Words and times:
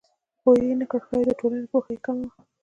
خو 0.41 0.49
ویې 0.59 0.73
نه 0.79 0.85
کړ 0.91 0.99
ښایي 1.07 1.25
د 1.27 1.31
ټولنې 1.39 1.65
پوهه 1.71 1.89
یې 1.93 1.99
کمه 2.05 2.25
وي 2.31 2.35